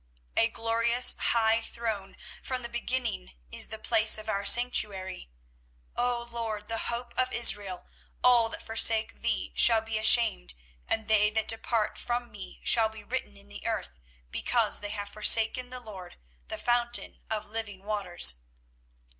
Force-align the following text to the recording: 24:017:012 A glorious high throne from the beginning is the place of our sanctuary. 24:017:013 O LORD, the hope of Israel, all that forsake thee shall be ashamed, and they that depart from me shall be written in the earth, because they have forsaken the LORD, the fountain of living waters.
24:017:012 0.35 0.43
A 0.45 0.47
glorious 0.49 1.15
high 1.19 1.61
throne 1.61 2.15
from 2.41 2.63
the 2.63 2.69
beginning 2.69 3.33
is 3.51 3.67
the 3.67 3.77
place 3.77 4.17
of 4.17 4.27
our 4.27 4.43
sanctuary. 4.43 5.29
24:017:013 5.95 6.05
O 6.07 6.27
LORD, 6.31 6.67
the 6.67 6.77
hope 6.79 7.13
of 7.15 7.31
Israel, 7.31 7.85
all 8.23 8.49
that 8.49 8.65
forsake 8.65 9.21
thee 9.21 9.51
shall 9.53 9.79
be 9.81 9.99
ashamed, 9.99 10.55
and 10.87 11.07
they 11.07 11.29
that 11.29 11.47
depart 11.47 11.99
from 11.99 12.31
me 12.31 12.59
shall 12.63 12.89
be 12.89 13.03
written 13.03 13.37
in 13.37 13.47
the 13.47 13.61
earth, 13.67 13.99
because 14.31 14.79
they 14.79 14.89
have 14.89 15.07
forsaken 15.07 15.69
the 15.69 15.79
LORD, 15.79 16.17
the 16.47 16.57
fountain 16.57 17.19
of 17.29 17.45
living 17.45 17.83
waters. 17.85 18.39